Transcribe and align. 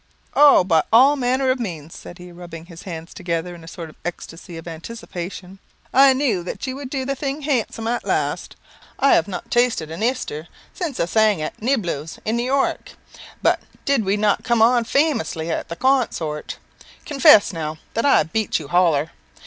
"Oh, 0.33 0.63
by 0.63 0.81
all 0.91 1.15
manner 1.15 1.51
of 1.51 1.59
means," 1.59 1.95
said 1.95 2.17
he, 2.17 2.31
rubbing 2.31 2.65
his 2.65 2.81
hands 2.81 3.13
together 3.13 3.53
in 3.53 3.63
a 3.63 3.67
sort 3.67 3.87
of 3.87 3.95
ecstasy 4.03 4.57
of 4.57 4.67
anticipation; 4.67 5.59
"I 5.93 6.13
knew 6.13 6.41
that 6.41 6.65
you 6.65 6.75
would 6.75 6.89
do 6.89 7.05
the 7.05 7.13
thing 7.15 7.43
handsome 7.43 7.87
at 7.87 8.03
last. 8.03 8.55
I 8.97 9.13
have 9.13 9.27
not 9.27 9.51
tasted 9.51 9.91
an 9.91 10.01
i'ster 10.01 10.47
since 10.73 10.99
I 10.99 11.05
sang 11.05 11.39
at 11.43 11.61
Niblo's 11.61 12.17
in 12.25 12.35
New 12.35 12.41
York. 12.41 12.93
But 13.43 13.61
did 13.85 14.03
we 14.03 14.17
not 14.17 14.43
come 14.43 14.63
on 14.63 14.85
famously 14.85 15.51
at 15.51 15.69
the 15.69 15.75
con 15.75 16.09
sort? 16.11 16.57
Confess, 17.05 17.53
now, 17.53 17.77
that 17.93 18.03
I 18.03 18.23
beat 18.23 18.57
you 18.57 18.69
holler. 18.69 19.11